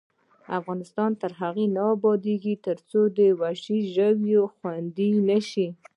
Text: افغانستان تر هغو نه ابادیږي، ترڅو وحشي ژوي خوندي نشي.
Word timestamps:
افغانستان 0.59 1.11
تر 1.21 1.31
هغو 1.41 1.65
نه 1.75 1.83
ابادیږي، 1.95 2.55
ترڅو 2.65 3.01
وحشي 3.41 3.79
ژوي 3.95 4.37
خوندي 4.55 5.09
نشي. 5.29 5.67